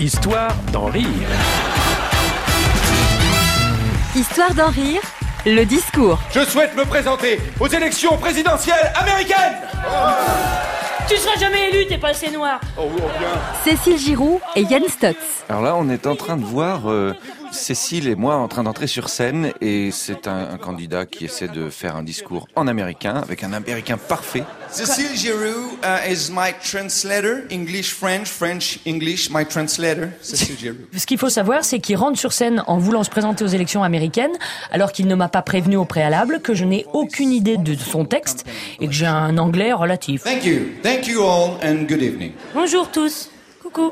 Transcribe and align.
Histoire 0.00 0.54
d'en 0.72 0.86
rire. 0.86 1.04
Histoire 4.16 4.54
d'en 4.54 4.70
rire, 4.70 5.02
le 5.44 5.64
discours. 5.64 6.18
Je 6.34 6.40
souhaite 6.40 6.74
me 6.74 6.86
présenter 6.86 7.38
aux 7.60 7.66
élections 7.66 8.16
présidentielles 8.16 8.90
américaines 8.94 9.58
Tu 11.06 11.16
seras 11.16 11.38
jamais 11.38 11.68
élu, 11.68 11.86
t'es 11.86 11.98
pas 11.98 12.08
assez 12.08 12.30
noir. 12.30 12.60
Oh, 12.78 12.84
oh, 12.90 12.96
bien. 13.18 13.28
Cécile 13.62 13.98
Giroux 13.98 14.40
et 14.56 14.62
Yann 14.62 14.88
Stotz. 14.88 15.44
Alors 15.50 15.60
là, 15.60 15.76
on 15.76 15.90
est 15.90 16.06
en 16.06 16.16
train 16.16 16.38
de 16.38 16.44
voir 16.46 16.90
euh, 16.90 17.14
Cécile 17.52 18.08
et 18.08 18.14
moi 18.14 18.36
en 18.36 18.48
train 18.48 18.62
d'entrer 18.62 18.86
sur 18.86 19.08
scène 19.08 19.52
et 19.60 19.90
c'est 19.90 20.28
un, 20.28 20.50
un 20.52 20.58
candidat 20.58 21.06
qui 21.06 21.24
essaie 21.24 21.48
de 21.48 21.68
faire 21.68 21.96
un 21.96 22.02
discours 22.02 22.46
en 22.56 22.66
américain 22.66 23.16
avec 23.16 23.42
un 23.44 23.52
américain 23.52 23.96
parfait. 23.96 24.44
Cécile 24.70 25.16
Giroux 25.16 25.78
uh, 25.82 26.10
is 26.10 26.30
my 26.30 26.52
translator, 26.62 27.42
English, 27.50 27.92
French, 27.92 28.28
French, 28.28 28.78
English, 28.86 29.28
my 29.30 29.44
translator, 29.44 30.08
Cécile 30.22 30.56
Giroux. 30.60 30.76
Ce 30.96 31.06
qu'il 31.06 31.18
faut 31.18 31.28
savoir, 31.28 31.64
c'est 31.64 31.80
qu'il 31.80 31.96
rentre 31.96 32.18
sur 32.18 32.32
scène 32.32 32.62
en 32.66 32.78
voulant 32.78 33.02
se 33.02 33.10
présenter 33.10 33.44
aux 33.44 33.48
élections 33.48 33.82
américaines, 33.82 34.36
alors 34.70 34.92
qu'il 34.92 35.08
ne 35.08 35.14
m'a 35.16 35.28
pas 35.28 35.42
prévenu 35.42 35.76
au 35.76 35.84
préalable, 35.84 36.40
que 36.40 36.54
je 36.54 36.64
n'ai 36.64 36.86
aucune 36.92 37.32
idée 37.32 37.56
de 37.56 37.74
son 37.74 38.04
texte 38.04 38.46
et 38.80 38.86
que 38.86 38.92
j'ai 38.92 39.06
un 39.06 39.38
anglais 39.38 39.72
relatif. 39.72 40.22
Thank 40.22 40.44
you. 40.44 40.60
Thank 40.82 41.08
you 41.08 41.22
all 41.22 41.58
and 41.64 41.86
good 41.88 42.02
evening. 42.02 42.32
Bonjour 42.54 42.88
tous. 42.90 43.28
Coucou. 43.62 43.90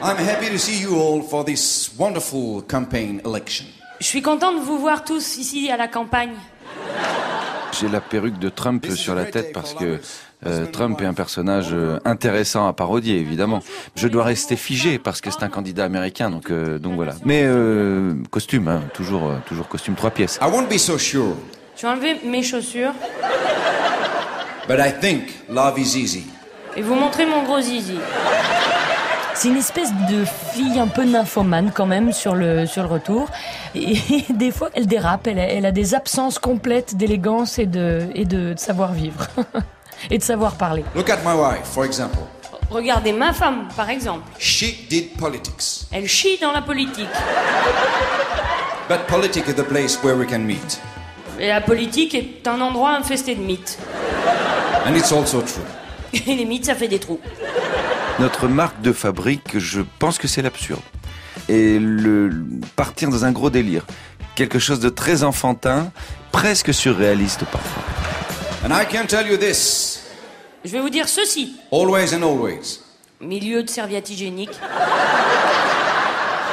I'm 0.00 0.16
happy 0.16 0.48
to 0.50 0.58
see 0.58 0.80
you 0.80 0.94
all 0.96 1.22
for 1.22 1.44
this 1.44 1.90
wonderful 1.98 2.62
campaign 2.62 3.20
election. 3.24 3.66
Je 4.00 4.06
suis 4.06 4.22
content 4.22 4.52
de 4.52 4.60
vous 4.60 4.78
voir 4.78 5.04
tous 5.04 5.38
ici 5.38 5.70
à 5.72 5.76
la 5.76 5.88
campagne. 5.88 6.34
J'ai 7.72 7.88
la 7.88 8.00
perruque 8.00 8.38
de 8.38 8.48
Trump 8.48 8.86
sur 8.92 9.16
la 9.16 9.24
tête 9.24 9.52
parce 9.52 9.74
que 9.74 9.98
euh, 10.46 10.66
Trump 10.66 11.00
est 11.02 11.04
un 11.04 11.14
personnage 11.14 11.70
euh, 11.72 11.98
intéressant 12.04 12.68
à 12.68 12.72
parodier, 12.72 13.16
évidemment. 13.16 13.58
Je 13.96 14.06
dois 14.06 14.22
rester 14.22 14.54
figé 14.54 15.00
parce 15.00 15.20
que 15.20 15.32
c'est 15.32 15.42
un 15.42 15.48
candidat 15.48 15.84
américain, 15.84 16.30
donc 16.30 16.50
euh, 16.52 16.78
donc 16.78 16.94
voilà. 16.94 17.14
Mais 17.24 17.42
euh, 17.44 18.14
costume, 18.30 18.68
hein, 18.68 18.82
toujours 18.94 19.26
euh, 19.28 19.36
toujours 19.48 19.66
costume 19.66 19.96
trois 19.96 20.10
pièces. 20.12 20.38
I 20.40 20.46
won't 20.48 20.68
be 20.68 20.78
so 20.78 20.96
sure, 20.96 21.34
Je 21.76 21.82
vais 21.82 21.88
enlever 21.88 22.20
mes 22.24 22.44
chaussures 22.44 22.92
but 24.68 24.78
I 24.78 24.92
think 25.00 25.24
love 25.50 25.76
is 25.76 25.96
easy. 25.98 26.24
et 26.76 26.82
vous 26.82 26.94
montrer 26.94 27.26
mon 27.26 27.42
gros 27.42 27.60
zizi. 27.60 27.98
C'est 29.40 29.50
une 29.50 29.56
espèce 29.56 29.92
de 30.10 30.24
fille 30.24 30.80
un 30.80 30.88
peu 30.88 31.04
nymphomane 31.04 31.70
quand 31.72 31.86
même 31.86 32.12
sur 32.12 32.34
le, 32.34 32.66
sur 32.66 32.82
le 32.82 32.88
retour. 32.88 33.28
Et, 33.76 33.96
des 34.30 34.50
fois, 34.50 34.68
elle 34.74 34.88
dérape, 34.88 35.28
elle 35.28 35.38
a, 35.38 35.44
elle 35.44 35.64
a 35.64 35.70
des 35.70 35.94
absences 35.94 36.40
complètes 36.40 36.96
d'élégance 36.96 37.60
et 37.60 37.66
de, 37.66 38.08
et 38.16 38.24
de 38.24 38.54
savoir-vivre. 38.56 39.28
et 40.10 40.18
de 40.18 40.22
savoir 40.24 40.56
parler. 40.56 40.82
Look 40.96 41.08
at 41.08 41.18
my 41.24 41.40
wife, 41.40 41.62
for 41.66 41.84
example. 41.84 42.18
Regardez 42.68 43.12
ma 43.12 43.32
femme, 43.32 43.68
par 43.76 43.88
exemple. 43.90 44.24
She 44.40 44.88
did 44.90 45.16
politics, 45.16 45.86
Elle 45.92 46.08
chie 46.08 46.36
dans 46.42 46.50
la 46.50 46.62
politique. 46.62 47.06
but 48.88 49.06
politics 49.06 49.46
is 49.46 49.54
the 49.54 49.62
place 49.62 50.02
where 50.02 50.16
we 50.16 50.26
can 50.28 50.40
meet. 50.40 50.80
Et 51.38 51.46
la 51.46 51.60
politique 51.60 52.12
est 52.16 52.48
un 52.48 52.60
endroit 52.60 52.90
infesté 52.96 53.36
de 53.36 53.40
mythes. 53.42 53.78
And 54.84 54.96
it's 54.96 55.12
also 55.12 55.42
true. 55.42 55.62
Et 56.26 56.34
les 56.34 56.44
mythes, 56.44 56.64
ça 56.64 56.74
fait 56.74 56.88
des 56.88 56.98
trous. 56.98 57.20
Notre 58.18 58.48
marque 58.48 58.80
de 58.82 58.92
fabrique, 58.92 59.58
je 59.58 59.80
pense 59.98 60.18
que 60.18 60.26
c'est 60.26 60.42
l'absurde. 60.42 60.82
Et 61.48 61.78
le 61.78 62.30
partir 62.76 63.08
dans 63.10 63.24
un 63.24 63.32
gros 63.32 63.48
délire. 63.50 63.84
Quelque 64.34 64.58
chose 64.58 64.80
de 64.80 64.88
très 64.88 65.22
enfantin, 65.22 65.90
presque 66.32 66.74
surréaliste 66.74 67.44
parfois. 67.46 67.82
And 68.64 68.70
I 68.72 68.84
can 68.90 69.06
tell 69.06 69.26
you 69.26 69.36
this, 69.36 70.02
Je 70.64 70.70
vais 70.70 70.80
vous 70.80 70.90
dire 70.90 71.08
ceci. 71.08 71.56
always 71.72 72.12
and 72.14 72.22
always. 72.22 72.80
Milieu 73.20 73.62
de 73.62 73.70
serviette 73.70 74.10
hygiénique. 74.10 74.50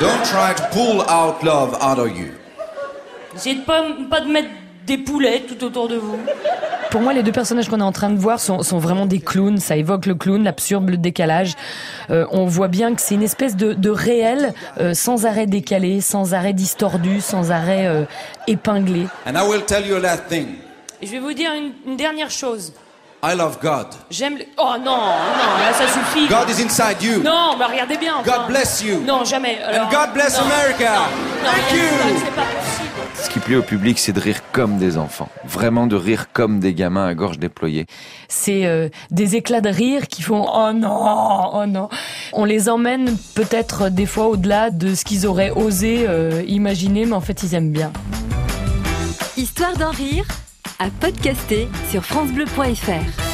Don't 0.00 0.22
try 0.22 0.54
to 0.54 0.62
pull 0.72 1.00
out 1.08 1.42
love 1.42 1.74
out 1.80 1.98
of 1.98 2.16
you. 2.16 2.28
Essayez 3.34 3.56
de 3.56 3.64
pas, 3.64 3.84
pas 4.08 4.20
de 4.20 4.28
mettre 4.30 4.48
des 4.88 4.98
poulets 4.98 5.44
tout 5.46 5.62
autour 5.64 5.86
de 5.88 5.96
vous. 5.96 6.18
Pour 6.90 7.02
moi, 7.02 7.12
les 7.12 7.22
deux 7.22 7.32
personnages 7.32 7.68
qu'on 7.68 7.80
est 7.80 7.84
en 7.84 7.92
train 7.92 8.08
de 8.08 8.16
voir 8.18 8.40
sont, 8.40 8.62
sont 8.62 8.78
vraiment 8.78 9.04
des 9.04 9.20
clowns. 9.20 9.58
Ça 9.58 9.76
évoque 9.76 10.06
le 10.06 10.14
clown, 10.14 10.42
l'absurde, 10.42 10.88
le 10.88 10.96
décalage. 10.96 11.52
Euh, 12.10 12.24
on 12.32 12.46
voit 12.46 12.68
bien 12.68 12.94
que 12.94 13.00
c'est 13.02 13.14
une 13.14 13.22
espèce 13.22 13.54
de, 13.56 13.74
de 13.74 13.90
réel 13.90 14.54
euh, 14.80 14.94
sans 14.94 15.26
arrêt 15.26 15.46
décalé, 15.46 16.00
sans 16.00 16.32
arrêt 16.32 16.54
distordu, 16.54 17.20
sans 17.20 17.50
arrêt 17.52 17.86
euh, 17.86 18.04
épinglé. 18.46 19.06
And 19.26 19.34
I 19.36 19.46
will 19.46 19.62
tell 19.66 19.86
you 19.86 19.96
a 19.96 20.00
last 20.00 20.28
thing. 20.28 20.46
Et 21.02 21.06
je 21.06 21.12
vais 21.12 21.18
vous 21.20 21.34
dire 21.34 21.50
une, 21.52 21.72
une 21.92 21.96
dernière 21.98 22.30
chose. 22.30 22.72
I 23.22 23.34
love 23.36 23.58
God. 23.60 23.88
J'aime... 24.10 24.38
le- 24.38 24.44
Oh 24.56 24.74
non, 24.78 24.96
non, 24.96 25.58
là 25.60 25.72
ça 25.74 25.86
suffit. 25.88 26.26
God 26.28 26.48
is 26.48 26.62
inside 26.62 27.02
you. 27.02 27.20
Non, 27.22 27.56
mais 27.58 27.64
regardez 27.66 27.98
bien. 27.98 28.14
enfin. 28.20 28.30
God 28.38 28.46
bless 28.48 28.82
you. 28.82 29.00
Non, 29.04 29.24
jamais. 29.24 29.58
Alors- 29.62 29.86
And 29.88 29.90
God 29.90 30.14
bless 30.14 30.38
non. 30.38 30.46
America. 30.46 30.92
Non, 31.44 31.50
Thank 31.50 31.72
you. 31.76 31.84
C'est 32.24 32.34
pas 32.34 32.42
possible. 32.42 32.88
Ce 33.14 33.30
qui 33.30 33.40
plaît 33.40 33.56
au 33.56 33.62
public, 33.62 33.98
c'est 33.98 34.12
de 34.12 34.20
rire 34.20 34.40
comme 34.52 34.78
des 34.78 34.96
enfants. 34.96 35.28
Vraiment 35.44 35.86
de 35.86 35.96
rire 35.96 36.26
comme 36.32 36.60
des 36.60 36.74
gamins 36.74 37.06
à 37.06 37.14
gorge 37.14 37.38
déployée. 37.38 37.86
C'est 38.28 38.66
euh, 38.66 38.88
des 39.10 39.36
éclats 39.36 39.60
de 39.60 39.68
rire 39.68 40.08
qui 40.08 40.22
font 40.22 40.46
oh 40.52 40.72
non, 40.72 41.50
oh 41.54 41.66
non. 41.66 41.88
On 42.32 42.44
les 42.44 42.68
emmène 42.68 43.16
peut-être 43.34 43.90
des 43.90 44.06
fois 44.06 44.28
au-delà 44.28 44.70
de 44.70 44.94
ce 44.94 45.04
qu'ils 45.04 45.26
auraient 45.26 45.50
osé 45.50 46.06
euh, 46.08 46.42
imaginer, 46.46 47.06
mais 47.06 47.14
en 47.14 47.20
fait 47.20 47.42
ils 47.42 47.54
aiment 47.54 47.72
bien. 47.72 47.92
Histoire 49.36 49.76
d'en 49.76 49.90
rire, 49.90 50.24
à 50.78 50.90
podcaster 50.90 51.68
sur 51.90 52.04
FranceBleu.fr. 52.04 53.27